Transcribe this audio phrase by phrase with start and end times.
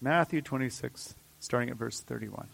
[0.00, 2.48] Matthew 26, starting at verse 31.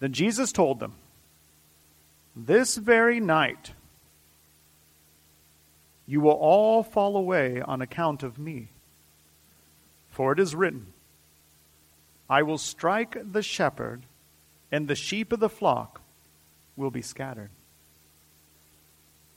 [0.00, 0.94] Then Jesus told them,
[2.36, 3.72] This very night
[6.06, 8.68] you will all fall away on account of me.
[10.10, 10.86] For it is written,
[12.30, 14.02] I will strike the shepherd,
[14.72, 16.00] and the sheep of the flock
[16.76, 17.50] will be scattered.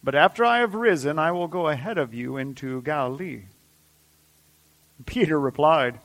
[0.04, 3.43] But after I have risen, I will go ahead of you into Galilee.
[5.05, 5.99] Peter replied,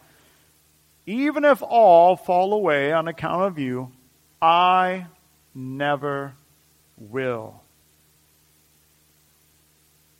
[1.06, 3.92] Even if all fall away on account of you,
[4.40, 5.06] I
[5.54, 6.34] never
[6.96, 7.62] will.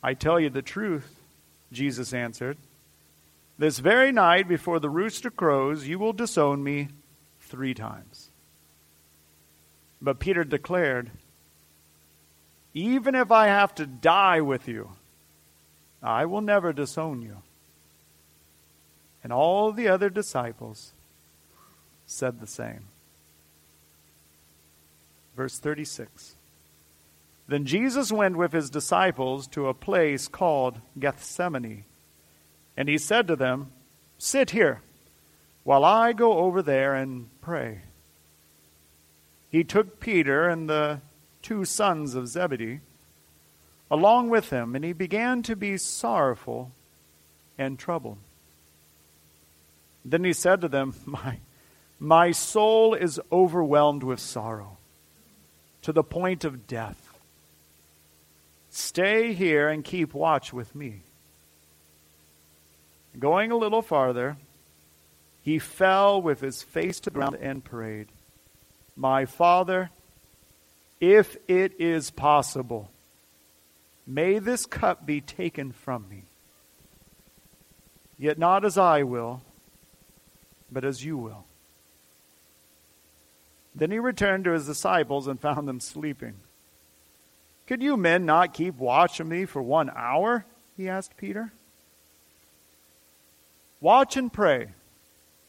[0.01, 1.15] I tell you the truth,
[1.71, 2.57] Jesus answered.
[3.57, 6.89] This very night, before the rooster crows, you will disown me
[7.41, 8.29] three times.
[10.01, 11.09] But Peter declared,
[12.73, 14.91] Even if I have to die with you,
[16.03, 17.37] I will never disown you.
[19.27, 20.93] And all the other disciples
[22.05, 22.85] said the same.
[25.35, 26.37] Verse 36.
[27.49, 31.83] Then Jesus went with his disciples to a place called Gethsemane.
[32.77, 33.73] And he said to them,
[34.17, 34.81] Sit here
[35.65, 37.81] while I go over there and pray.
[39.49, 41.01] He took Peter and the
[41.41, 42.79] two sons of Zebedee
[43.91, 46.71] along with him, and he began to be sorrowful
[47.57, 48.19] and troubled.
[50.07, 51.39] Then he said to them, My,
[51.99, 54.77] my soul is overwhelmed with sorrow
[55.81, 57.19] to the point of death.
[58.69, 61.01] Stay here and keep watch with me.
[63.19, 64.37] Going a little farther,
[65.43, 68.07] he fell with his face to the ground and prayed,
[68.95, 69.89] My Father,
[71.01, 72.91] if it is possible,
[74.05, 76.23] may this cup be taken from me.
[78.17, 79.41] Yet not as I will,
[80.71, 81.45] but as you will.
[83.75, 86.35] Then he returned to his disciples and found them sleeping.
[87.67, 90.45] Could you men not keep watch of me for one hour?
[90.75, 91.51] He asked Peter.
[93.79, 94.69] Watch and pray,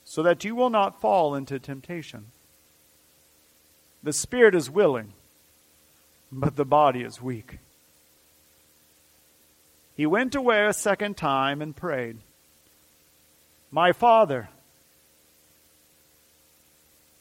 [0.04, 2.26] so that you will not fall into temptation.
[4.02, 5.14] The spirit is willing,
[6.30, 7.58] but the body is weak.
[9.96, 12.18] He went away a second time and prayed,
[13.70, 14.48] My Father,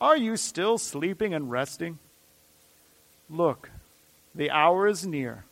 [0.00, 1.98] Are you still sleeping and resting?
[3.28, 3.70] Look,
[4.34, 5.44] the hour is near,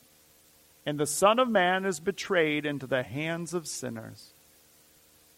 [0.87, 4.33] and the Son of Man is betrayed into the hands of sinners.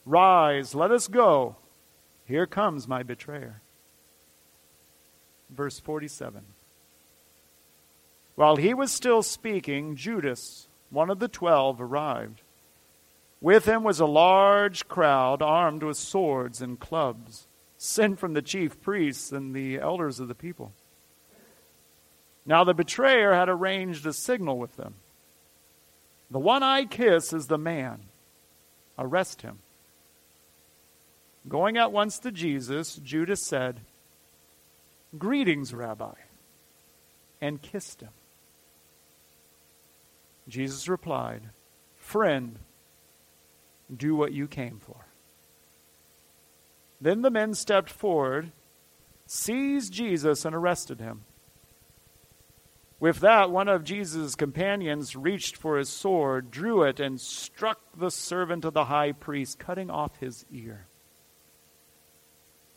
[0.07, 1.57] Rise, let us go.
[2.25, 3.61] Here comes my betrayer.
[5.51, 6.43] Verse 47.
[8.37, 12.43] While he was still speaking, Judas, one of the twelve, arrived.
[13.41, 17.47] With him was a large crowd armed with swords and clubs,
[17.83, 20.71] sent from the chief priests and the elders of the people.
[22.45, 24.97] Now the betrayer had arranged a signal with them.
[26.31, 28.01] The one I kiss is the man.
[28.99, 29.61] Arrest him.
[31.49, 33.81] Going at once to Jesus, Judas said,
[35.17, 36.13] Greetings, Rabbi,
[37.41, 38.11] and kissed him.
[40.49, 41.45] Jesus replied,
[41.97, 42.59] Friend,
[43.97, 45.07] do what you came for.
[47.01, 48.53] Then the men stepped forward,
[49.27, 51.25] seized Jesus, and arrested him.
[52.99, 58.11] With that, one of Jesus' companions reached for his sword, drew it, and struck the
[58.11, 60.87] servant of the high priest, cutting off his ear.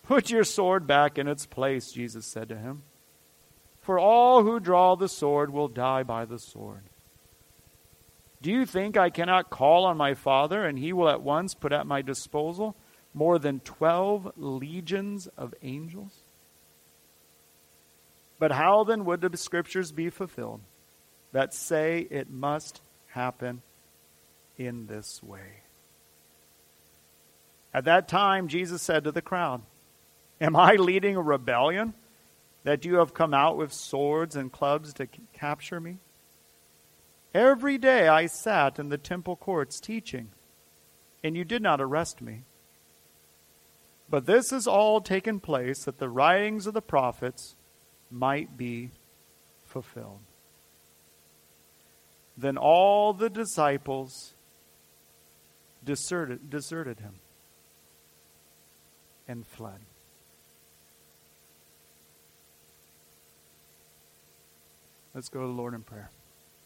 [0.03, 2.83] Put your sword back in its place, Jesus said to him.
[3.81, 6.83] For all who draw the sword will die by the sword.
[8.41, 11.73] Do you think I cannot call on my Father, and he will at once put
[11.73, 12.77] at my disposal
[13.13, 16.13] more than twelve legions of angels?
[18.39, 20.61] But how then would the scriptures be fulfilled
[21.31, 23.61] that say it must happen
[24.57, 25.61] in this way?
[27.73, 29.61] At that time, Jesus said to the crowd,
[30.39, 31.93] Am I leading a rebellion
[32.63, 35.97] that you have come out with swords and clubs to c- capture me?
[37.33, 40.29] Every day I sat in the temple courts teaching,
[41.23, 42.43] and you did not arrest me.
[44.13, 47.55] But this has all taken place that the writings of the prophets
[48.11, 48.91] might be
[49.65, 50.19] fulfilled.
[52.37, 54.35] Then all the disciples
[55.83, 57.15] deserted, deserted him
[59.27, 59.79] and fled.
[65.15, 66.11] Let's go to the Lord in prayer.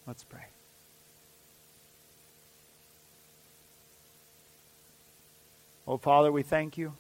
[0.06, 0.48] Let's pray.
[5.88, 6.92] Oh, Father, we thank you.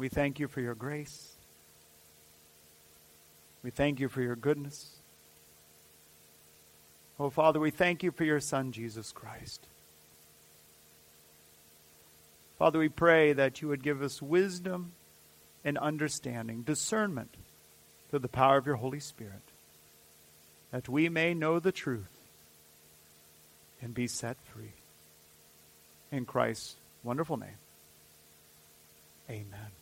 [0.00, 1.34] We thank you for your grace.
[3.62, 4.96] We thank you for your goodness.
[7.18, 9.66] Oh, Father, we thank you for your Son, Jesus Christ.
[12.58, 14.92] Father, we pray that you would give us wisdom
[15.66, 17.34] and understanding, discernment
[18.08, 19.42] through the power of your Holy Spirit,
[20.70, 22.16] that we may know the truth
[23.82, 24.72] and be set free.
[26.10, 27.58] In Christ's wonderful name,
[29.28, 29.79] amen.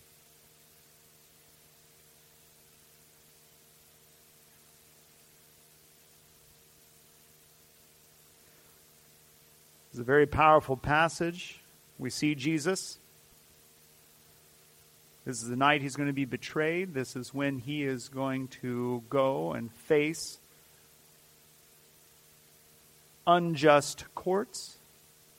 [9.91, 11.61] It's a very powerful passage.
[11.99, 12.99] We see Jesus.
[15.25, 16.95] This is the night he's going to be betrayed.
[16.95, 20.39] This is when he is going to go and face
[23.27, 24.79] unjust courts,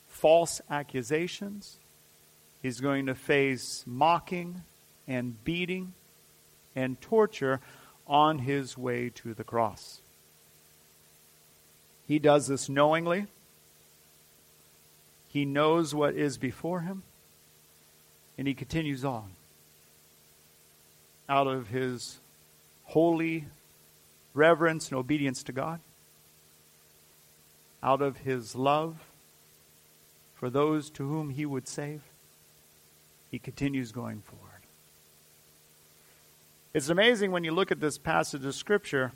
[0.08, 1.78] false accusations.
[2.62, 4.62] He's going to face mocking
[5.08, 5.94] and beating
[6.76, 7.60] and torture
[8.08, 10.02] on his way to the cross.
[12.08, 13.26] He does this knowingly.
[15.30, 17.04] He knows what is before him,
[18.38, 19.32] and he continues on
[21.30, 22.20] out of his
[22.86, 23.46] holy
[24.34, 25.80] reverence and obedience to God,
[27.84, 28.98] out of his love
[30.36, 32.02] for those to whom he would save.
[33.30, 34.46] He continues going forward.
[36.74, 39.12] It's amazing when you look at this passage of Scripture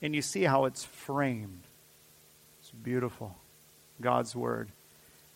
[0.00, 1.62] and you see how it's framed.
[2.60, 3.36] It's beautiful.
[4.00, 4.68] God's Word.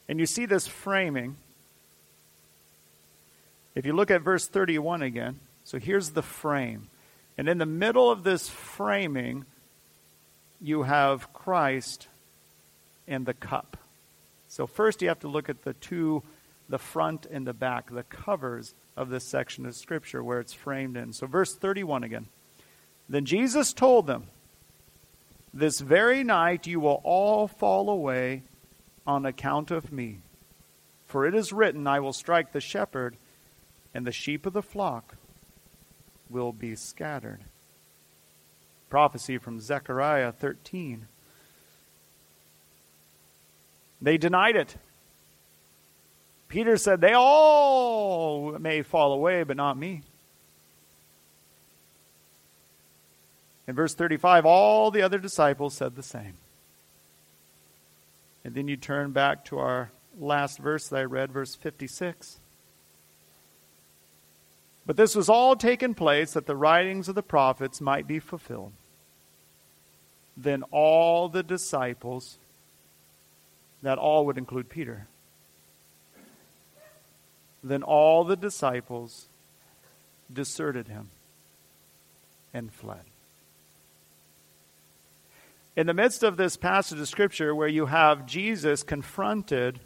[0.09, 1.37] And you see this framing.
[3.75, 6.89] If you look at verse 31 again, so here's the frame.
[7.37, 9.45] And in the middle of this framing,
[10.61, 12.09] you have Christ
[13.09, 13.77] and the cup.
[14.49, 16.23] So first you have to look at the two,
[16.69, 20.97] the front and the back, the covers of this section of Scripture where it's framed
[20.97, 21.13] in.
[21.13, 22.27] So verse 31 again.
[23.09, 24.29] Then Jesus told them,
[25.53, 28.43] This very night you will all fall away
[29.07, 30.19] on account of me.
[31.07, 33.17] For it is written, I will strike the shepherd,
[33.95, 35.17] and the sheep of the flock
[36.31, 37.41] will be scattered.
[38.91, 41.07] Prophecy from Zechariah 13.
[44.01, 44.77] They denied it.
[46.49, 50.03] Peter said, They all may fall away, but not me.
[53.67, 56.35] In verse 35, all the other disciples said the same.
[58.45, 62.39] And then you turn back to our last verse that I read, verse 56.
[64.87, 68.73] But this was all taken place that the writings of the prophets might be fulfilled.
[70.37, 72.39] Then all the disciples,
[73.83, 75.07] that all would include Peter,
[77.63, 79.27] then all the disciples
[80.31, 81.09] deserted him
[82.53, 83.05] and fled
[85.77, 89.81] in the midst of this passage of Scripture where you have Jesus confronted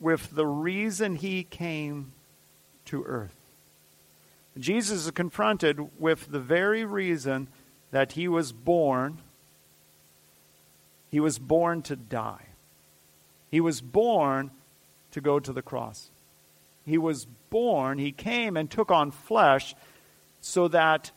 [0.00, 2.12] with the reason he came
[2.86, 3.34] to earth.
[4.58, 7.48] Jesus is confronted with the very reason
[7.90, 9.18] that he was born.
[11.10, 12.46] He was born to die.
[13.50, 14.50] He was born
[15.12, 16.10] to go to the cross.
[16.84, 19.74] He was born, he came and took on flesh
[20.40, 21.10] so that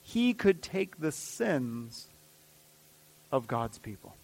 [0.00, 2.08] he could take the sins
[3.32, 4.14] of God's people.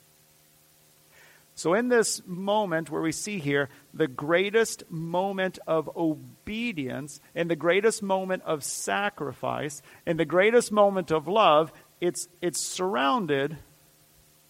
[1.55, 7.57] So, in this moment where we see here the greatest moment of obedience and the
[7.57, 13.59] greatest moment of sacrifice and the greatest moment of love, it's, it's surrounded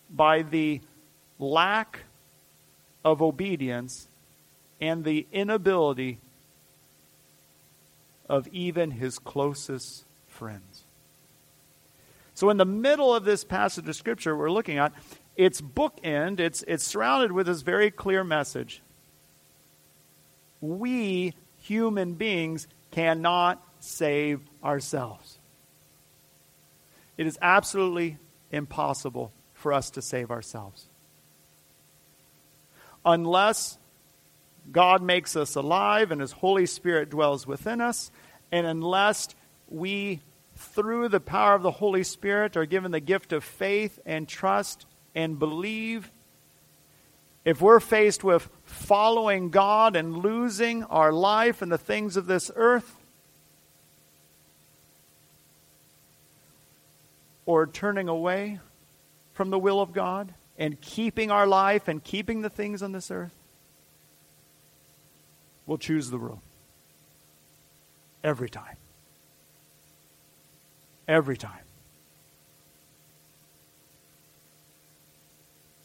[0.08, 0.80] by the
[1.38, 2.00] lack
[3.04, 4.08] of obedience
[4.80, 6.18] and the inability
[8.32, 10.84] of even his closest friends.
[12.32, 14.94] So, in the middle of this passage of Scripture we're looking at,
[15.36, 18.80] it's bookend, it's, it's surrounded with this very clear message.
[20.62, 25.38] We, human beings, cannot save ourselves.
[27.18, 28.16] It is absolutely
[28.50, 30.86] impossible for us to save ourselves.
[33.04, 33.76] unless
[34.70, 38.10] God makes us alive and His Holy Spirit dwells within us,
[38.52, 39.28] and unless
[39.68, 40.20] we,
[40.56, 44.84] through the power of the Holy Spirit, are given the gift of faith and trust
[45.14, 46.10] and believe,
[47.44, 52.50] if we're faced with following God and losing our life and the things of this
[52.54, 52.96] earth,
[57.46, 58.60] or turning away
[59.32, 63.10] from the will of God and keeping our life and keeping the things on this
[63.10, 63.34] earth,
[65.66, 66.40] we'll choose the rule.
[68.22, 68.76] Every time.
[71.08, 71.64] Every time.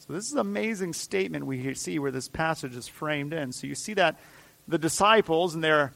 [0.06, 3.52] So, this is an amazing statement we see where this passage is framed in.
[3.52, 4.18] So, you see that
[4.66, 5.92] the disciples, and they're,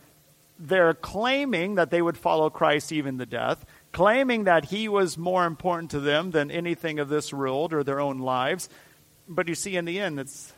[0.58, 5.44] they're claiming that they would follow Christ even to death claiming that he was more
[5.44, 8.68] important to them than anything of this world or their own lives.
[9.28, 10.52] But you see, in the end, it's,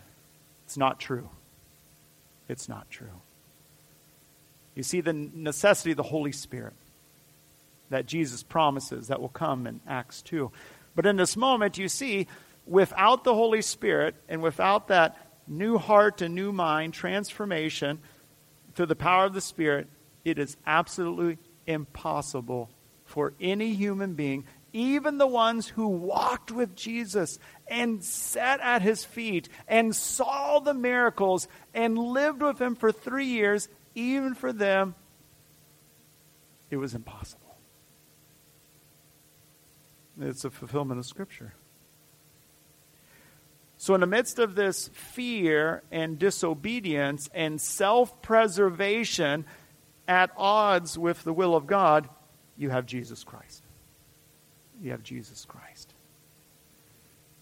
[0.65, 1.29] it's not true.
[2.49, 3.21] It's not true.
[4.75, 6.75] You see the necessity of the Holy Spirit
[7.91, 10.51] that Jesus promises that will come in Acts 2.
[10.95, 12.27] But in this moment, you see,
[12.67, 15.17] without the Holy Spirit and without that
[15.47, 18.01] new heart and new mind transformation
[18.75, 19.89] through the power of the Spirit,
[20.25, 22.71] it is absolutely impossible
[23.05, 27.39] for any human being, even the ones who walked with Jesus
[27.69, 33.27] and sat at his feet and saw the miracles and lived with him for three
[33.27, 34.95] years, even for them,
[36.71, 37.57] it was impossible.
[40.21, 41.55] It's a fulfillment of Scripture.
[43.77, 49.45] So, in the midst of this fear and disobedience and self preservation
[50.07, 52.09] at odds with the will of God,
[52.57, 53.63] you have Jesus Christ.
[54.81, 55.93] You have Jesus Christ.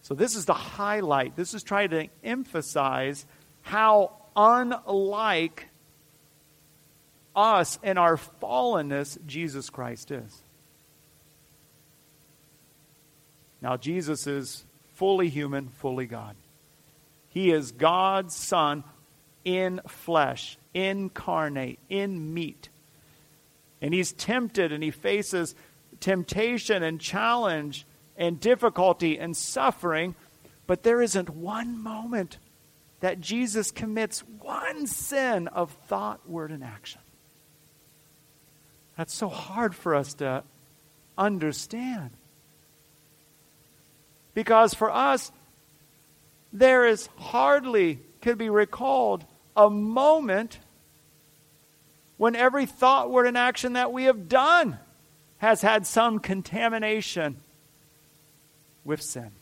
[0.01, 1.37] So, this is the highlight.
[1.37, 3.25] This is trying to emphasize
[3.61, 5.69] how unlike
[7.35, 10.43] us and our fallenness Jesus Christ is.
[13.61, 16.37] Now, Jesus is fully human, fully God.
[17.29, 18.85] He is God's Son
[19.45, 22.69] in flesh, incarnate, in meat.
[23.81, 25.55] And he's tempted and he faces
[26.01, 27.87] temptation and challenge
[28.17, 30.15] and difficulty and suffering.
[30.67, 32.39] But there isn't one moment
[33.01, 37.01] that Jesus commits one sin of thought, word, and action.
[38.97, 40.45] That's so hard for us to
[41.17, 42.11] understand.
[44.35, 45.31] Because for us,
[46.53, 49.25] there is hardly, could be recalled,
[49.57, 50.59] a moment
[52.17, 54.79] when every thought, word, and action that we have done
[55.39, 57.37] has had some contamination
[58.85, 59.33] with sin.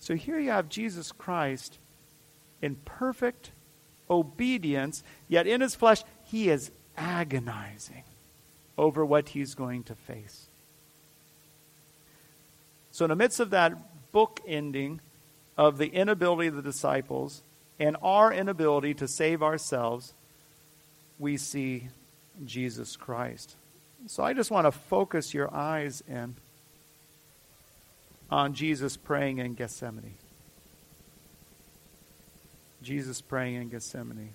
[0.00, 1.78] So here you have Jesus Christ
[2.60, 3.50] in perfect
[4.10, 8.04] obedience, yet in his flesh, he is agonizing
[8.76, 10.48] over what he's going to face.
[12.90, 15.00] So, in the midst of that book ending
[15.56, 17.42] of the inability of the disciples
[17.78, 20.12] and our inability to save ourselves,
[21.18, 21.88] we see
[22.44, 23.56] Jesus Christ.
[24.06, 26.36] So I just want to focus your eyes in
[28.30, 30.14] on Jesus praying in Gethsemane.
[32.82, 34.34] Jesus praying in Gethsemane.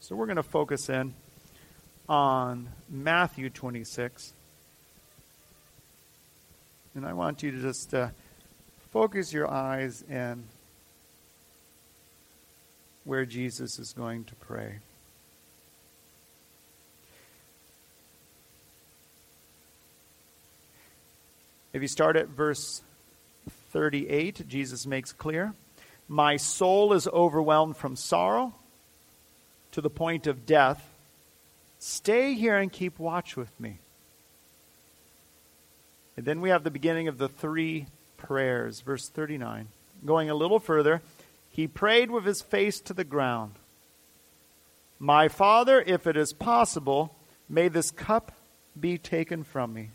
[0.00, 1.14] So we're going to focus in
[2.10, 4.32] on Matthew 26.
[6.96, 8.08] And I want you to just uh,
[8.90, 10.42] focus your eyes in
[13.04, 14.80] where Jesus is going to pray.
[21.72, 22.82] If you start at verse
[23.70, 25.54] 38, Jesus makes clear
[26.08, 28.52] My soul is overwhelmed from sorrow
[29.70, 30.89] to the point of death.
[31.80, 33.78] Stay here and keep watch with me.
[36.14, 37.86] And then we have the beginning of the three
[38.18, 39.68] prayers, verse 39.
[40.04, 41.00] Going a little further,
[41.48, 43.54] he prayed with his face to the ground.
[44.98, 47.16] My Father, if it is possible,
[47.48, 48.32] may this cup
[48.78, 49.88] be taken from me.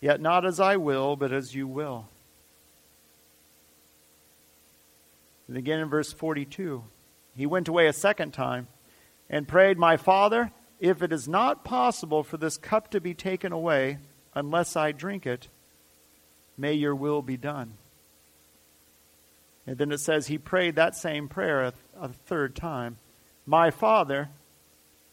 [0.00, 2.06] Yet not as I will, but as you will.
[5.48, 6.84] And again in verse 42,
[7.36, 8.68] he went away a second time
[9.30, 13.52] and prayed, My Father, if it is not possible for this cup to be taken
[13.52, 13.98] away
[14.34, 15.48] unless I drink it,
[16.56, 17.74] may your will be done.
[19.66, 22.96] And then it says he prayed that same prayer a, a third time
[23.44, 24.30] My Father,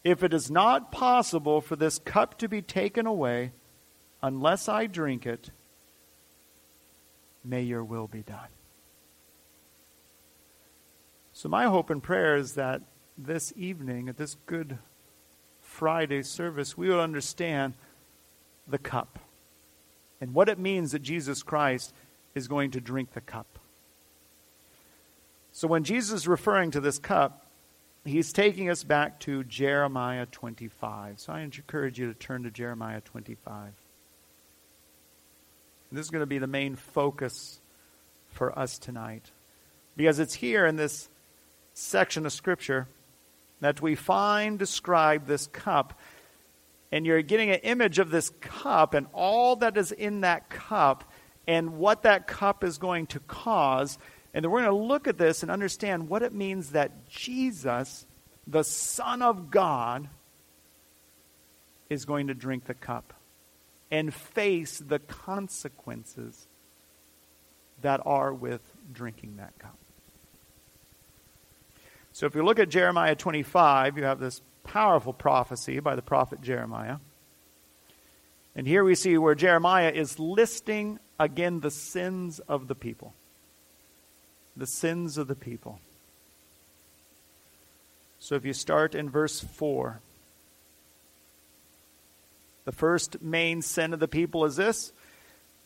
[0.04, 3.52] if it is not possible for this cup to be taken away
[4.22, 5.50] unless I drink it,
[7.44, 8.48] may your will be done.
[11.32, 12.80] So, my hope and prayer is that
[13.18, 14.78] this evening, at this Good
[15.60, 17.74] Friday service, we will understand
[18.68, 19.18] the cup
[20.20, 21.92] and what it means that Jesus Christ
[22.34, 23.58] is going to drink the cup.
[25.52, 27.46] So, when Jesus is referring to this cup,
[28.04, 31.20] he's taking us back to Jeremiah 25.
[31.20, 33.72] So, I encourage you to turn to Jeremiah 25.
[35.92, 37.60] This is going to be the main focus
[38.32, 39.30] for us tonight
[39.96, 41.08] because it's here in this
[41.72, 42.88] section of Scripture
[43.60, 45.98] that we find described this cup.
[46.92, 51.10] And you're getting an image of this cup and all that is in that cup
[51.46, 53.98] and what that cup is going to cause.
[54.32, 58.06] And then we're going to look at this and understand what it means that Jesus,
[58.46, 60.08] the Son of God,
[61.88, 63.14] is going to drink the cup
[63.90, 66.46] and face the consequences
[67.82, 68.60] that are with
[68.92, 69.78] drinking that cup.
[72.16, 76.40] So if you look at Jeremiah 25, you have this powerful prophecy by the prophet
[76.40, 76.96] Jeremiah.
[78.54, 83.12] And here we see where Jeremiah is listing again the sins of the people.
[84.56, 85.78] The sins of the people.
[88.18, 90.00] So if you start in verse 4,
[92.64, 94.90] the first main sin of the people is this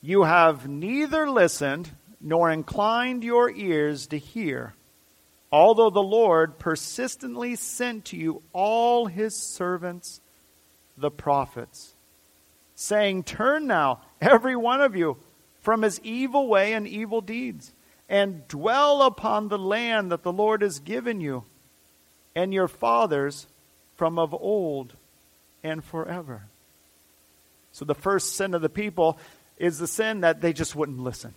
[0.02, 4.75] You have neither listened nor inclined your ears to hear
[5.52, 10.21] although the Lord persistently sent to you all his servants,
[10.97, 11.95] the prophets,
[12.75, 15.16] saying, Turn now, every one of you,
[15.61, 17.73] from his evil way and evil deeds,
[18.09, 21.45] and dwell upon the land that the Lord has given you
[22.35, 23.47] and your fathers
[23.97, 24.95] from of old
[25.62, 26.42] and forever.
[27.73, 29.19] So the first sin of the people
[29.59, 31.35] is the sin that they just wouldn't listen.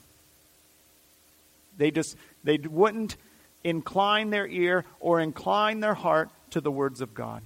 [1.77, 3.17] They just they wouldn't
[3.63, 7.41] incline their ear or incline their heart to the words of God.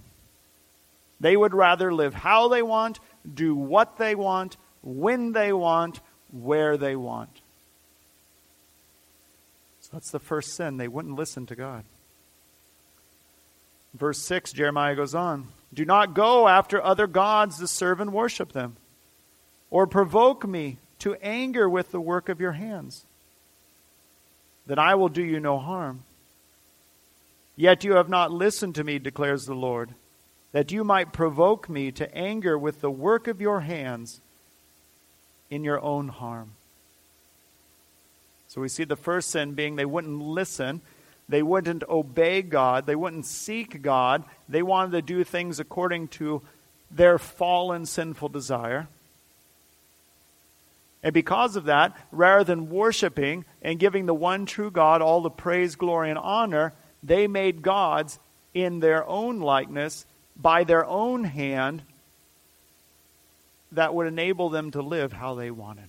[1.20, 3.00] They would rather live how they want,
[3.32, 6.00] do what they want, when they want,
[6.32, 7.30] where they want.
[9.82, 10.78] So that's the first sin.
[10.78, 11.86] They wouldn't listen to God.
[13.94, 18.52] Verse 6, Jeremiah goes on Do not go after other gods to serve and worship
[18.52, 18.76] them,
[19.72, 23.06] or provoke me to anger with the work of your hands.
[24.66, 26.04] Then I will do you no harm.
[27.58, 29.96] Yet you have not listened to me, declares the Lord,
[30.52, 34.22] that you might provoke me to anger with the work of your hands
[35.50, 36.52] in your own harm.
[38.48, 40.82] So we see the first sin being they wouldn't listen,
[41.28, 46.44] they wouldn't obey God, they wouldn't seek God, they wanted to do things according to
[46.92, 48.88] their fallen sinful desire.
[51.04, 55.30] And because of that, rather than worshiping and giving the one true God all the
[55.30, 56.74] praise, glory, and honor,
[57.08, 58.20] they made gods
[58.54, 61.82] in their own likeness by their own hand
[63.72, 65.88] that would enable them to live how they wanted.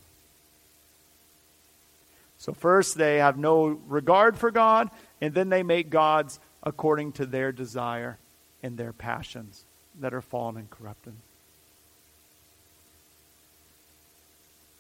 [2.39, 7.27] So, first, they have no regard for God, and then they make gods according to
[7.27, 8.17] their desire
[8.63, 9.65] and their passions
[10.01, 11.15] that are fallen and corrupted.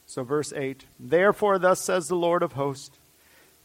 [0.07, 2.97] So, verse 8 Therefore, thus says the Lord of hosts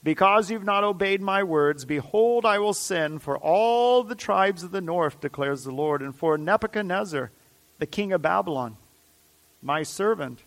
[0.04, 4.72] because you've not obeyed my words, behold, I will send for all the tribes of
[4.72, 7.32] the north, declares the Lord, and for Nebuchadnezzar,
[7.80, 8.76] the king of Babylon,
[9.62, 10.40] my servant.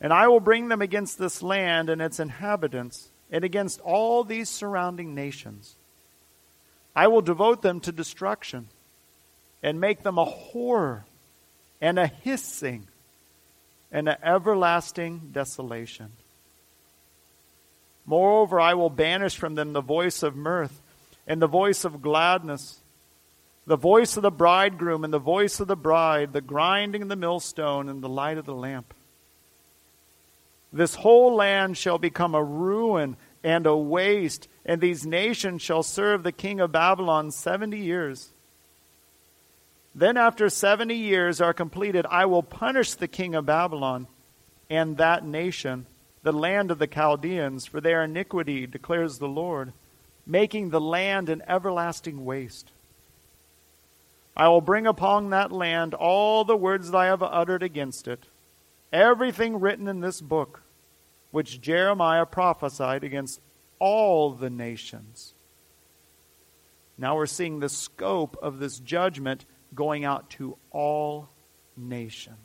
[0.00, 4.48] And I will bring them against this land and its inhabitants, and against all these
[4.48, 5.76] surrounding nations.
[6.96, 8.68] I will devote them to destruction,
[9.62, 11.04] and make them a horror,
[11.82, 12.86] and a hissing,
[13.92, 16.12] and an everlasting desolation.
[18.10, 20.82] Moreover, I will banish from them the voice of mirth
[21.28, 22.80] and the voice of gladness,
[23.68, 27.14] the voice of the bridegroom and the voice of the bride, the grinding of the
[27.14, 28.92] millstone and the light of the lamp.
[30.72, 36.24] This whole land shall become a ruin and a waste, and these nations shall serve
[36.24, 38.30] the king of Babylon seventy years.
[39.94, 44.08] Then, after seventy years are completed, I will punish the king of Babylon
[44.68, 45.86] and that nation
[46.22, 49.72] the land of the Chaldeans for their iniquity, declares the Lord,
[50.26, 52.70] making the land an everlasting waste.
[54.36, 58.24] I will bring upon that land all the words that I have uttered against it,
[58.92, 60.62] everything written in this book,
[61.30, 63.40] which Jeremiah prophesied against
[63.78, 65.34] all the nations.
[66.98, 71.28] Now we're seeing the scope of this judgment going out to all
[71.76, 72.36] nations.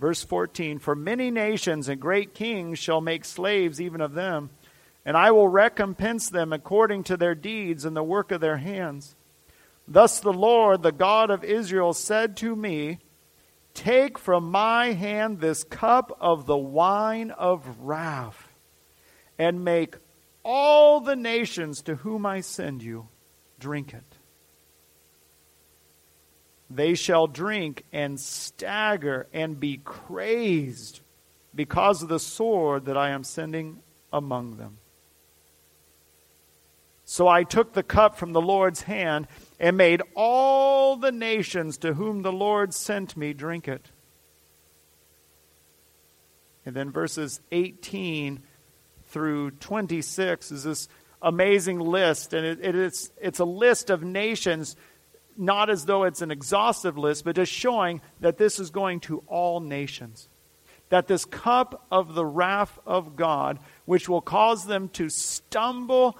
[0.00, 4.50] Verse 14 For many nations and great kings shall make slaves even of them,
[5.04, 9.14] and I will recompense them according to their deeds and the work of their hands.
[9.86, 12.98] Thus the Lord, the God of Israel, said to me,
[13.74, 18.48] Take from my hand this cup of the wine of wrath,
[19.38, 19.96] and make
[20.44, 23.08] all the nations to whom I send you
[23.58, 24.09] drink it.
[26.70, 31.00] They shall drink and stagger and be crazed
[31.54, 33.80] because of the sword that I am sending
[34.12, 34.78] among them.
[37.04, 39.26] So I took the cup from the Lord's hand
[39.58, 43.90] and made all the nations to whom the Lord sent me drink it.
[46.64, 48.44] And then verses 18
[49.06, 50.88] through 26 is this
[51.20, 52.32] amazing list.
[52.32, 54.76] And it, it is, it's a list of nations,
[55.40, 59.24] not as though it's an exhaustive list, but just showing that this is going to
[59.26, 60.28] all nations.
[60.90, 66.18] That this cup of the wrath of God, which will cause them to stumble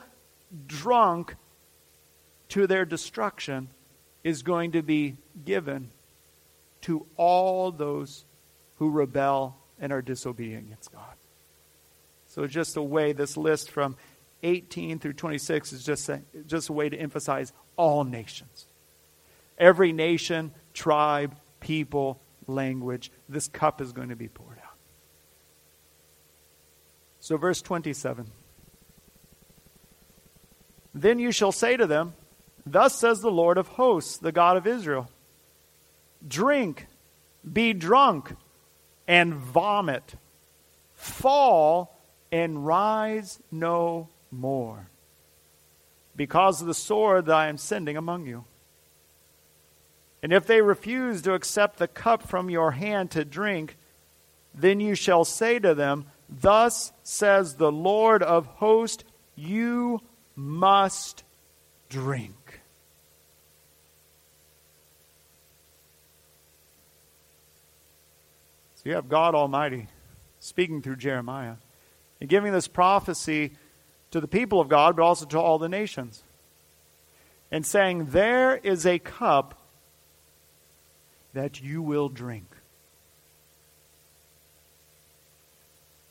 [0.66, 1.36] drunk
[2.48, 3.68] to their destruction
[4.24, 5.90] is going to be given
[6.82, 8.24] to all those
[8.76, 11.14] who rebel and are disobedient against God.
[12.26, 13.96] So, just a way, this list from
[14.42, 18.66] 18 through 26 is just a, just a way to emphasize all nations.
[19.60, 24.76] Every nation, tribe, people, language, this cup is going to be poured out.
[27.20, 28.26] So, verse 27.
[30.94, 32.14] Then you shall say to them,
[32.66, 35.08] Thus says the Lord of hosts, the God of Israel
[36.26, 36.86] Drink,
[37.50, 38.34] be drunk,
[39.08, 40.14] and vomit,
[40.94, 41.98] fall,
[42.30, 44.88] and rise no more,
[46.14, 48.44] because of the sword that I am sending among you.
[50.22, 53.76] And if they refuse to accept the cup from your hand to drink,
[54.54, 59.04] then you shall say to them, Thus says the Lord of hosts,
[59.34, 60.00] you
[60.36, 61.24] must
[61.88, 62.60] drink.
[68.76, 69.88] So you have God Almighty
[70.38, 71.56] speaking through Jeremiah
[72.20, 73.52] and giving this prophecy
[74.10, 76.22] to the people of God, but also to all the nations.
[77.50, 79.59] And saying, There is a cup
[81.32, 82.46] that you will drink.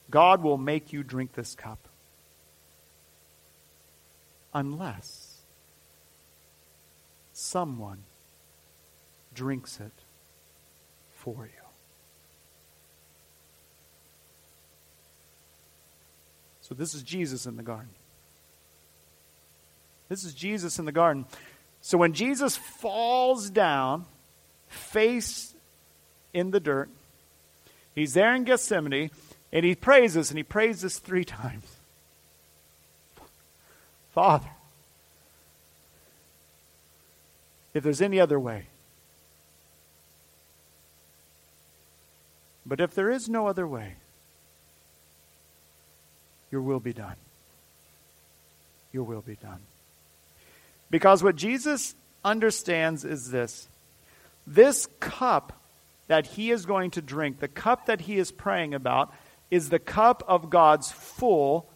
[0.10, 1.80] God will make you drink this cup
[4.54, 5.42] unless
[7.34, 8.04] someone
[9.34, 9.92] drinks it
[11.16, 11.52] for you.
[16.62, 17.90] So, this is Jesus in the garden.
[20.08, 21.26] This is Jesus in the garden.
[21.82, 24.06] So, when Jesus falls down,
[24.70, 25.54] face
[26.34, 26.90] in the dirt,
[27.94, 29.12] he's there in Gethsemane,
[29.52, 31.76] and he praises, and he praises three times.
[34.14, 34.50] Father,
[37.74, 38.66] if there's any other way.
[42.66, 43.96] But if there is no other way,
[46.52, 47.16] your will be done.
[48.92, 49.60] Your will be done.
[50.92, 53.68] Because what Jesus understands is this
[54.46, 55.54] this cup
[56.08, 59.14] that he is going to drink, the cup that he is praying about,
[59.52, 61.70] is the cup of God's full,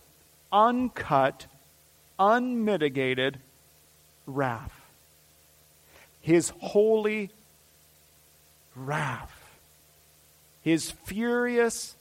[0.51, 1.45] uncut,
[2.19, 3.39] unmitigated
[4.25, 4.79] wrath.
[6.21, 7.31] His holy
[8.75, 9.31] wrath.
[10.61, 11.95] His furious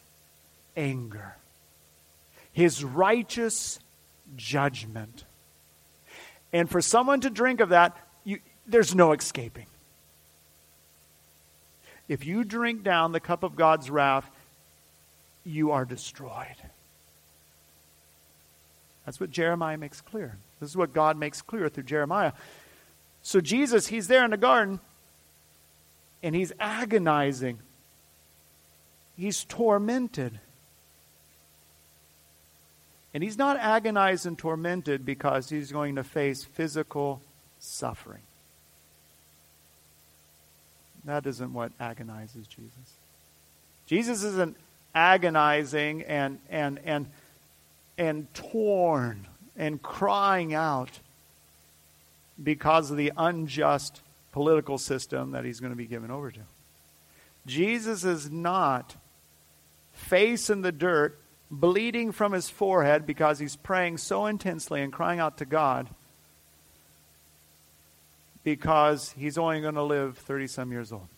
[0.77, 1.37] anger.
[2.53, 3.79] His righteous
[4.37, 5.25] judgment.
[6.53, 9.67] And for someone to drink of that, you, there's no escaping.
[12.13, 14.31] If you drink down the cup of God's wrath,
[15.45, 16.59] you are destroyed.
[19.07, 20.37] That's what Jeremiah makes clear.
[20.61, 22.33] This is what God makes clear through Jeremiah.
[23.23, 24.79] So Jesus, he's there in the garden
[26.23, 27.61] and he's agonizing.
[29.17, 30.39] He's tormented.
[33.15, 37.23] And he's not agonized and tormented because he's going to face physical
[37.59, 38.21] suffering.
[41.05, 42.97] That isn't what agonizes Jesus.
[43.87, 44.57] Jesus isn't
[44.95, 47.07] agonizing and, and, and
[47.99, 50.91] and torn and crying out
[52.43, 54.01] because of the unjust
[54.33, 56.41] political system that he's going to be given over to.
[57.47, 58.97] Jesus is not
[59.93, 61.19] face in the dirt,
[61.51, 65.89] bleeding from his forehead because he's praying so intensely and crying out to God
[68.45, 71.09] because he's only going to live 30 some years old.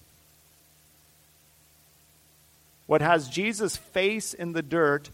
[2.87, 5.11] What has Jesus' face in the dirt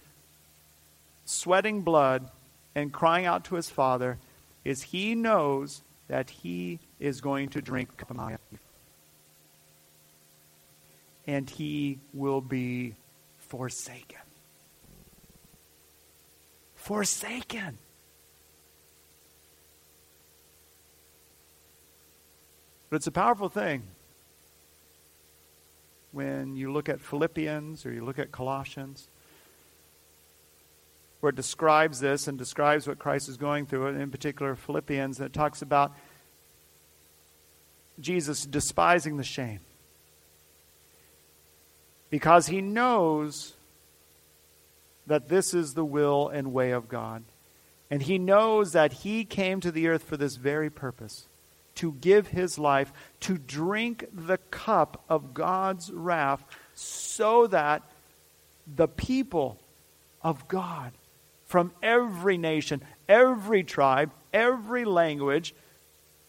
[1.30, 2.28] sweating blood,
[2.74, 4.18] and crying out to his father
[4.64, 8.36] is he knows that he is going to drink cup of my,
[11.26, 12.94] and he will be
[13.38, 14.18] forsaken.
[16.74, 17.78] Forsaken.
[22.90, 23.84] But it's a powerful thing
[26.10, 29.08] when you look at Philippians or you look at Colossians,
[31.20, 35.20] where it describes this and describes what Christ is going through, and in particular Philippians,
[35.20, 35.92] it talks about
[38.00, 39.60] Jesus despising the shame.
[42.08, 43.52] Because he knows
[45.06, 47.22] that this is the will and way of God.
[47.88, 51.26] And he knows that he came to the earth for this very purpose
[51.76, 57.82] to give his life, to drink the cup of God's wrath, so that
[58.66, 59.58] the people
[60.22, 60.92] of God
[61.46, 65.54] from every nation, every tribe, every language,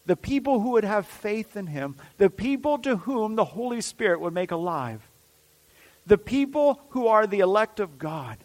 [0.04, 4.20] the people who would have faith in him, the people to whom the Holy Spirit
[4.20, 5.00] would make alive,
[6.06, 8.36] the people who are the elect of God.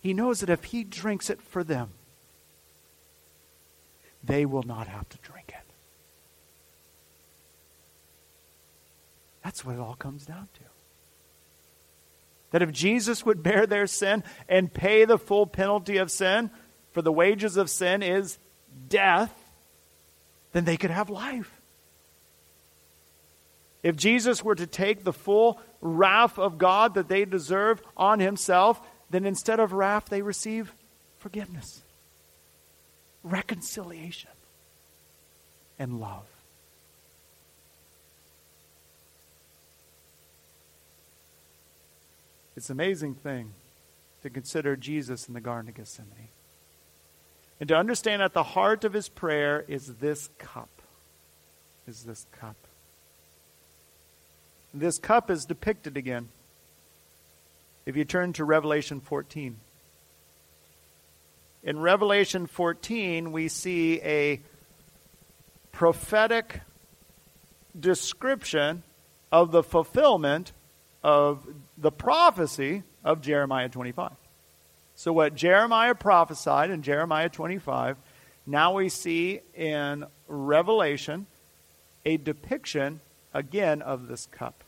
[0.00, 1.90] He knows that if he drinks it for them,
[4.22, 5.72] they will not have to drink it.
[9.42, 10.60] That's what it all comes down to.
[12.50, 16.50] That if Jesus would bear their sin and pay the full penalty of sin,
[16.92, 18.38] for the wages of sin is
[18.88, 19.32] death,
[20.52, 21.60] then they could have life.
[23.82, 28.80] If Jesus were to take the full wrath of God that they deserve on himself,
[29.08, 30.74] then instead of wrath, they receive
[31.18, 31.82] forgiveness
[33.22, 34.30] reconciliation
[35.78, 36.26] and love.
[42.56, 43.52] It's an amazing thing
[44.22, 46.28] to consider Jesus in the Garden of Gethsemane.
[47.58, 50.68] And to understand at the heart of his prayer is this cup.
[51.86, 52.56] Is this cup.
[54.72, 56.28] This cup is depicted again.
[57.86, 59.56] If you turn to Revelation 14.
[61.62, 64.40] In Revelation 14, we see a
[65.72, 66.60] prophetic
[67.78, 68.82] description
[69.30, 70.52] of the fulfillment
[71.02, 71.46] of
[71.76, 74.12] the prophecy of Jeremiah 25.
[74.94, 77.96] So, what Jeremiah prophesied in Jeremiah 25,
[78.46, 81.26] now we see in Revelation
[82.04, 83.00] a depiction
[83.32, 84.64] again of this cup.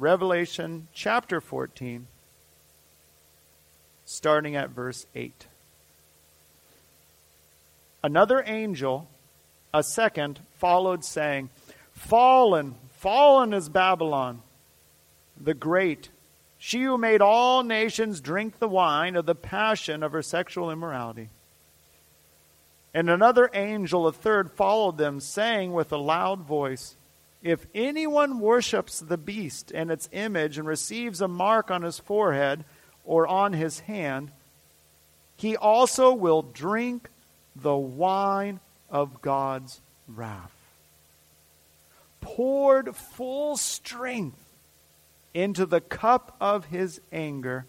[0.00, 2.06] Revelation chapter 14,
[4.06, 5.46] starting at verse 8.
[8.02, 9.08] Another angel,
[9.74, 11.50] a second, followed, saying,
[11.92, 14.40] Fallen, fallen is Babylon,
[15.38, 16.08] the great,
[16.58, 21.28] she who made all nations drink the wine of the passion of her sexual immorality.
[22.94, 26.96] And another angel, a third, followed them, saying with a loud voice,
[27.42, 32.64] if anyone worships the beast and its image and receives a mark on his forehead
[33.04, 34.30] or on his hand,
[35.36, 37.08] he also will drink
[37.56, 40.54] the wine of God's wrath,
[42.20, 44.36] poured full strength
[45.32, 47.64] into the cup of his anger,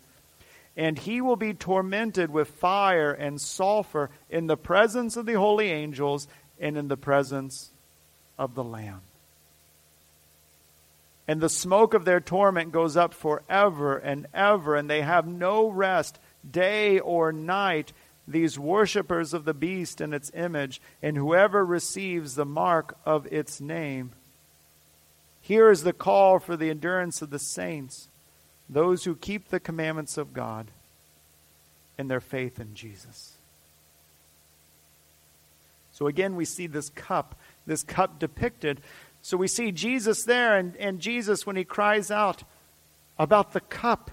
[0.75, 5.69] and he will be tormented with fire and sulfur in the presence of the holy
[5.71, 6.27] angels
[6.59, 7.71] and in the presence
[8.37, 9.01] of the Lamb
[11.27, 15.69] and the smoke of their torment goes up forever and ever, and they have no
[15.69, 17.93] rest day or night,
[18.27, 23.61] these worshippers of the beast and its image, and whoever receives the mark of its
[23.61, 24.11] name.
[25.41, 28.07] Here is the call for the endurance of the saints,
[28.69, 30.67] those who keep the commandments of God
[31.97, 33.33] and their faith in Jesus.
[35.93, 37.35] So again, we see this cup,
[37.67, 38.81] this cup depicted
[39.21, 42.43] so we see Jesus there, and, and Jesus, when he cries out
[43.19, 44.11] about the cup,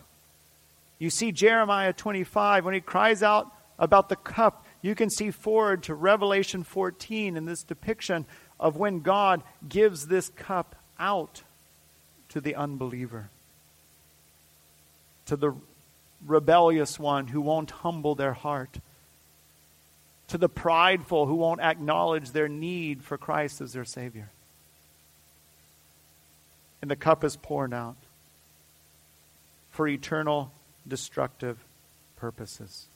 [0.99, 5.85] you see Jeremiah 25, when he cries out about the cup, you can see forward
[5.85, 8.27] to Revelation 14 in this depiction
[8.61, 11.42] of when God gives this cup out
[12.31, 13.31] to the unbeliever,
[15.27, 15.55] to the
[16.27, 18.79] rebellious one who won't humble their heart,
[20.27, 24.31] to the prideful who won't acknowledge their need for Christ as their Savior
[26.81, 27.97] and the cup is poured out
[29.71, 30.53] for eternal
[30.87, 31.59] destructive
[32.17, 32.87] purposes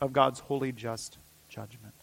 [0.00, 1.94] of God's holy just judgment.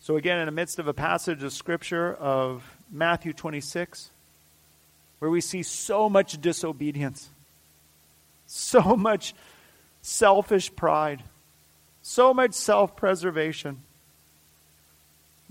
[0.00, 4.10] So, again, in the midst of a passage of Scripture of Matthew 26,
[5.20, 7.28] where we see so much disobedience,
[8.48, 9.32] so much
[10.02, 11.22] selfish pride,
[12.02, 13.78] so much self preservation,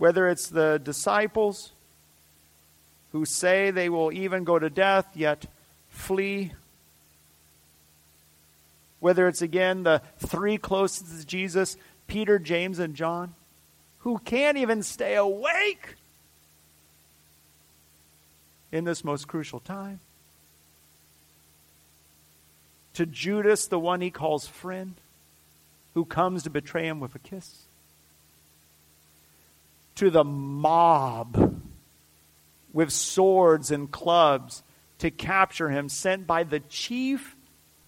[0.01, 1.73] whether it's the disciples
[3.11, 5.45] who say they will even go to death, yet
[5.89, 6.53] flee.
[8.99, 13.35] Whether it's again the three closest to Jesus, Peter, James, and John,
[13.99, 15.93] who can't even stay awake
[18.71, 19.99] in this most crucial time.
[22.95, 24.95] To Judas, the one he calls friend,
[25.93, 27.65] who comes to betray him with a kiss.
[29.95, 31.61] To the mob
[32.73, 34.63] with swords and clubs
[34.99, 37.35] to capture him, sent by the chief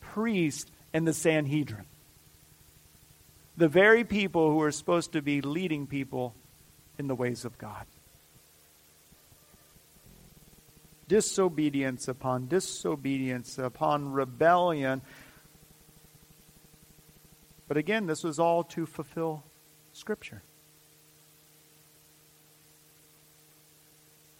[0.02, 1.86] priest and the Sanhedrin.
[3.56, 6.34] The very people who are supposed to be leading people
[6.98, 7.86] in the ways of God.
[11.08, 15.02] Disobedience upon disobedience, upon rebellion.
[17.68, 19.44] But again, this was all to fulfill
[19.94, 20.42] Scripture.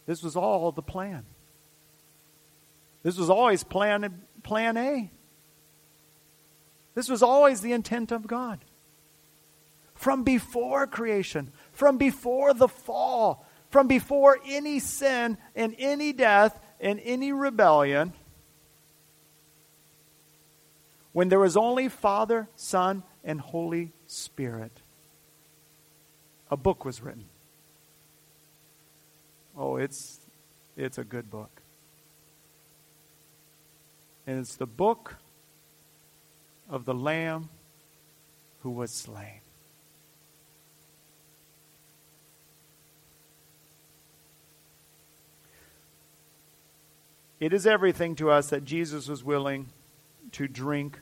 [0.06, 1.24] This was all the plan.
[3.02, 5.10] This was always plan, plan A.
[6.94, 8.60] This was always the intent of God.
[9.94, 17.00] From before creation, from before the fall, from before any sin and any death and
[17.04, 18.12] any rebellion,
[21.12, 24.72] when there was only Father, Son, and Holy Spirit,
[26.50, 27.24] a book was written.
[29.56, 30.18] Oh, it's,
[30.76, 31.62] it's a good book.
[34.26, 35.16] And it's the book
[36.68, 37.48] of the Lamb
[38.62, 39.40] who was slain.
[47.38, 49.66] It is everything to us that Jesus was willing
[50.32, 50.98] to drink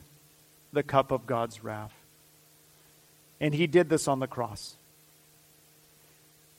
[0.73, 1.93] the cup of God's wrath.
[3.39, 4.75] And he did this on the cross.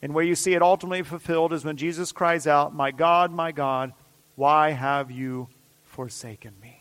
[0.05, 3.51] And where you see it ultimately fulfilled is when Jesus cries out, My God, my
[3.51, 3.91] God,
[4.35, 5.47] why have you
[5.85, 6.79] forsaken me?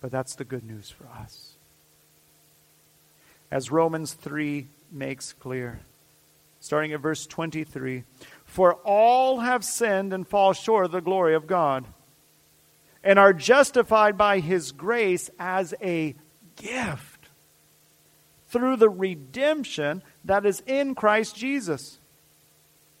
[0.00, 1.56] But that's the good news for us.
[3.50, 5.80] As Romans 3 makes clear,
[6.60, 8.04] starting at verse 23
[8.46, 11.84] For all have sinned and fall short of the glory of God,
[13.04, 16.14] and are justified by his grace as a
[16.56, 17.09] gift
[18.50, 21.98] through the redemption that is in Christ Jesus,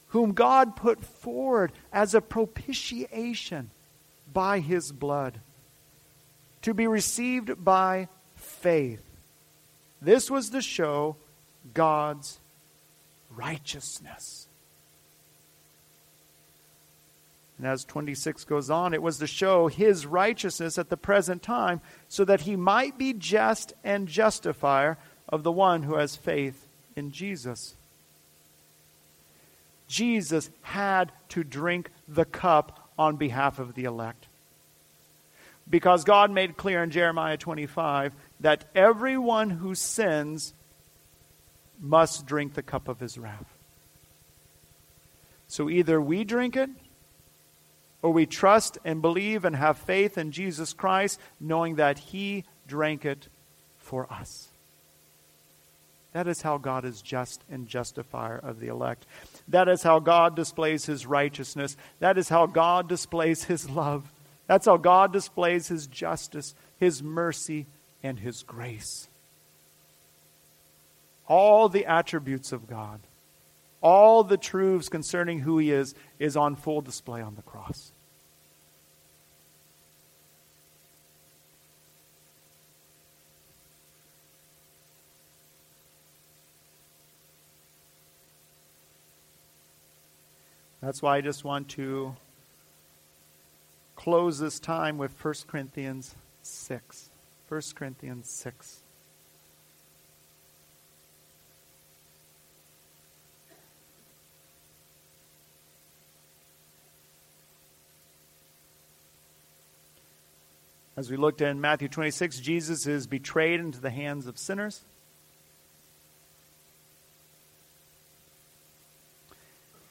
[0.08, 3.70] whom God put forward as a propitiation
[4.32, 5.40] by his blood,
[6.62, 9.04] to be received by faith.
[10.00, 11.16] This was to show
[11.74, 12.38] God's
[13.30, 14.46] righteousness.
[17.58, 21.82] And as 26 goes on, it was to show his righteousness at the present time,
[22.08, 24.96] so that he might be just and justifier
[25.30, 27.74] of the one who has faith in Jesus.
[29.88, 34.26] Jesus had to drink the cup on behalf of the elect.
[35.68, 40.52] Because God made clear in Jeremiah 25 that everyone who sins
[41.80, 43.56] must drink the cup of his wrath.
[45.46, 46.70] So either we drink it,
[48.02, 53.04] or we trust and believe and have faith in Jesus Christ, knowing that he drank
[53.04, 53.28] it
[53.78, 54.49] for us.
[56.12, 59.06] That is how God is just and justifier of the elect.
[59.48, 61.76] That is how God displays his righteousness.
[62.00, 64.10] That is how God displays his love.
[64.48, 67.66] That's how God displays his justice, his mercy,
[68.02, 69.08] and his grace.
[71.28, 72.98] All the attributes of God,
[73.80, 77.92] all the truths concerning who he is, is on full display on the cross.
[90.80, 92.16] That's why I just want to
[93.96, 97.10] close this time with 1 Corinthians 6.
[97.48, 98.80] 1 Corinthians 6.
[110.96, 114.80] As we looked in Matthew 26, Jesus is betrayed into the hands of sinners.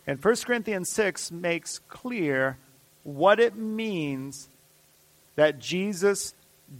[0.10, 2.57] And 1 Corinthians 6 makes clear
[3.03, 4.47] what it means
[5.36, 6.34] that Jesus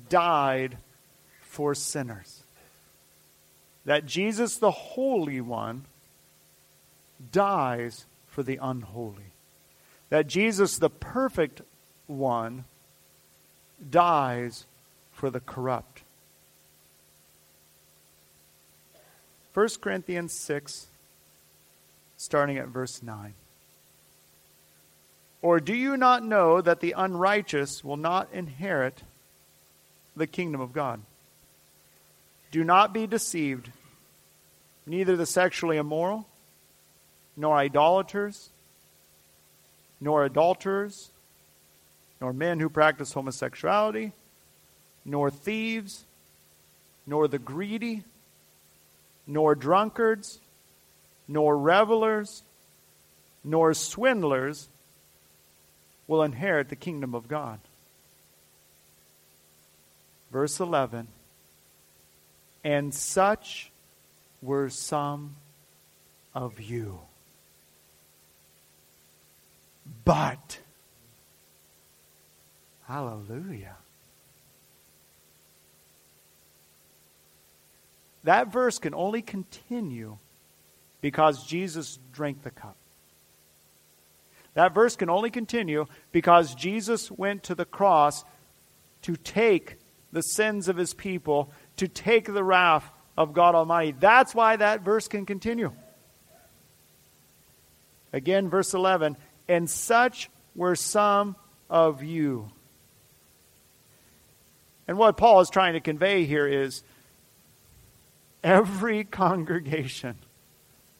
[0.09, 0.77] died
[1.43, 2.41] for sinners.
[3.86, 5.86] that Jesus, the Holy One,
[7.32, 9.32] dies for the unholy.
[10.09, 11.61] That Jesus, the perfect
[12.07, 12.65] one,
[13.91, 14.65] dies
[15.11, 16.01] for the corrupt.
[19.53, 20.88] 1 Corinthians 6,
[22.20, 23.34] starting at verse 9.
[25.41, 29.01] Or do you not know that the unrighteous will not inherit
[30.17, 30.99] the kingdom of God?
[32.51, 33.72] Do not be deceived.
[34.86, 36.28] Neither the sexually immoral,
[37.38, 38.49] nor idolaters,
[40.01, 41.09] nor adulterers,
[42.20, 44.11] nor men who practice homosexuality,
[45.05, 46.03] nor thieves,
[47.07, 48.03] nor the greedy,
[49.26, 50.39] nor drunkards,
[51.30, 52.41] nor revelers,
[53.43, 54.67] nor swindlers
[56.07, 57.59] will inherit the kingdom of God.
[60.32, 61.07] Verse 11
[62.63, 63.71] And such
[64.41, 65.36] were some
[66.34, 66.99] of you.
[70.03, 70.59] But,
[72.88, 73.75] hallelujah.
[78.23, 80.17] That verse can only continue
[81.02, 82.76] because Jesus drank the cup.
[84.54, 88.26] That verse can only continue because Jesus went to the cross
[89.04, 89.78] to take
[90.12, 93.95] the sins of his people, to take the wrath of God Almighty.
[93.97, 95.72] That's why that verse can continue.
[98.12, 101.36] Again, verse 11, and such were some
[101.70, 102.50] of you.
[104.88, 106.84] And what Paul is trying to convey here is
[108.43, 110.16] every congregation,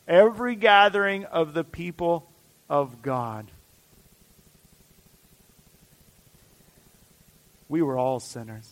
[0.10, 2.28] every gathering of the people
[2.68, 3.50] of God.
[7.70, 8.68] We were all sinners.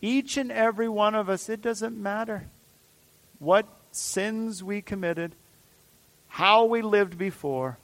[0.00, 2.46] Each and every one of us, it doesn't matter
[3.38, 5.34] what sins we committed,
[6.28, 7.76] how we lived before,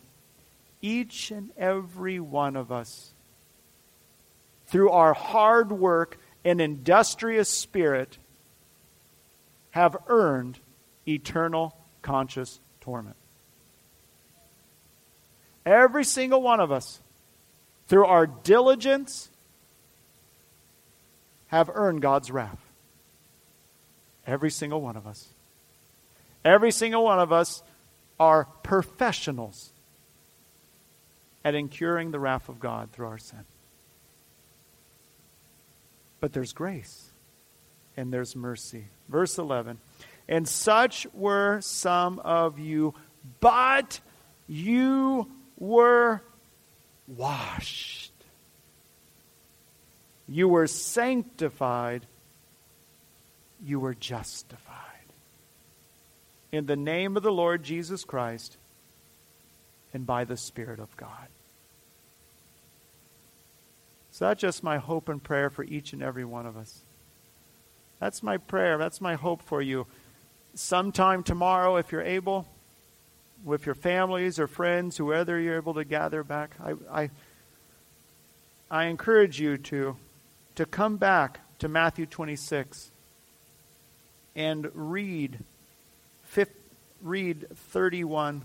[0.81, 3.13] each and every one of us,
[4.67, 8.17] through our hard work and industrious spirit,
[9.71, 10.59] have earned
[11.07, 13.17] eternal conscious torment.
[15.65, 17.01] Every single one of us,
[17.87, 19.29] through our diligence,
[21.49, 22.59] have earned God's wrath.
[24.27, 25.29] Every single one of us.
[26.45, 27.63] Every single one of us
[28.19, 29.71] are professionals
[31.45, 33.45] at incurring the wrath of God through our sin.
[36.21, 37.11] But there's grace
[37.97, 38.87] and there's mercy.
[39.09, 39.79] Verse 11
[40.29, 42.95] And such were some of you,
[43.41, 44.01] but
[44.47, 46.23] you were
[47.07, 48.13] washed.
[50.29, 52.07] You were sanctified.
[53.65, 54.59] You were justified.
[56.51, 58.57] In the name of the Lord Jesus Christ
[59.93, 61.29] and by the Spirit of God.
[64.13, 66.83] So that's just my hope and prayer for each and every one of us.
[67.99, 68.79] That's my prayer.
[68.79, 69.87] That's my hope for you.
[70.55, 72.47] Sometime tomorrow, if you're able,
[73.45, 77.11] with your families or friends, whoever you're able to gather back, I, I,
[78.71, 79.97] I encourage you to,
[80.55, 82.91] to come back to Matthew 26
[84.35, 85.39] and read,
[87.03, 88.43] read 31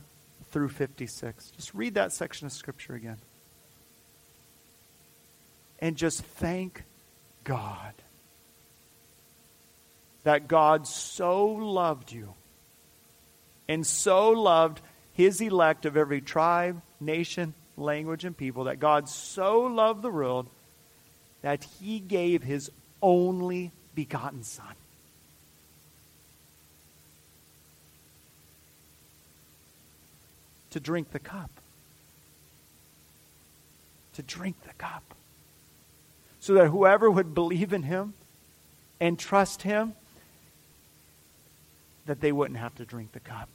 [0.52, 1.52] through 56.
[1.52, 3.18] Just read that section of Scripture again.
[5.80, 6.84] And just thank
[7.44, 7.94] God
[10.28, 12.34] that God so loved you
[13.70, 14.82] and so loved
[15.14, 20.50] his elect of every tribe, nation, language, and people, that God so loved the world
[21.44, 22.70] that he gave his
[23.02, 24.66] only begotten Son.
[30.72, 31.52] To drink the cup.
[34.16, 35.16] To drink the cup.
[36.42, 38.14] So that whoever would believe in him
[39.00, 39.94] and trust him
[42.08, 43.50] that they wouldn't have to drink the cup,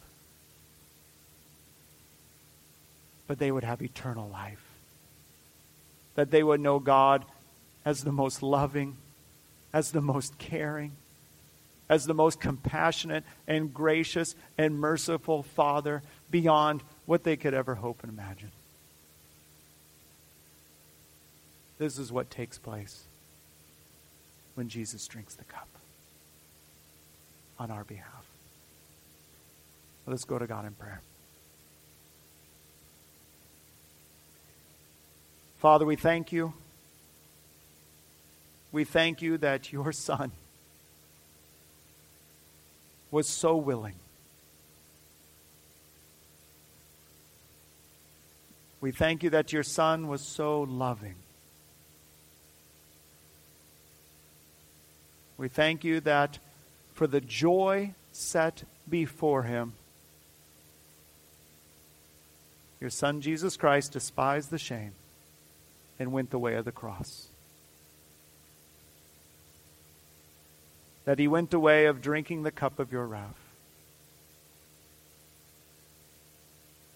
[3.26, 4.62] but they would have eternal life.
[6.14, 7.24] That they would know God
[7.84, 8.96] as the most loving,
[9.72, 10.92] as the most caring,
[11.88, 18.03] as the most compassionate and gracious and merciful Father beyond what they could ever hope
[18.03, 18.50] and imagine.
[21.78, 23.05] This is what takes place
[24.55, 25.68] when Jesus drinks the cup
[27.59, 28.31] on our behalf.
[30.07, 31.00] Let's go to God in prayer.
[35.59, 36.55] Father, we thank you.
[38.72, 40.32] We thank you that your Son
[43.11, 43.94] was so willing.
[48.80, 51.14] We thank you that your Son was so loving.
[55.36, 56.40] We thank you that
[56.94, 59.74] for the joy set before him,
[62.82, 64.90] your Son Jesus Christ despised the shame
[66.00, 67.28] and went the way of the cross.
[71.04, 73.38] That he went the way of drinking the cup of your wrath.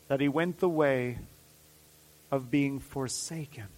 [0.08, 1.18] That he went the way
[2.32, 3.68] of being forsaken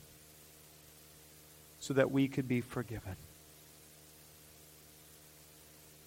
[1.79, 3.17] so that we could be forgiven.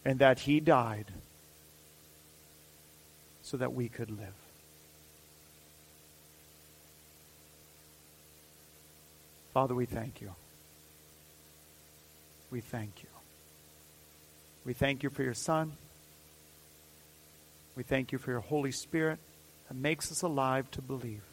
[0.03, 1.11] And that he died
[3.43, 4.40] so that we could live.
[9.53, 10.31] Father, we thank you.
[12.49, 13.09] We thank you.
[14.65, 15.73] We thank you for your Son.
[17.75, 19.19] We thank you for your Holy Spirit
[19.67, 21.23] that makes us alive to believe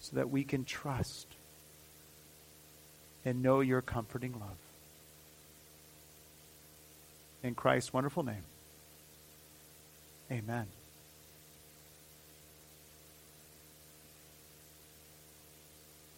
[0.00, 1.26] so that we can trust
[3.24, 4.58] and know your comforting love.
[7.42, 8.44] In Christ's wonderful name,
[10.30, 10.66] amen.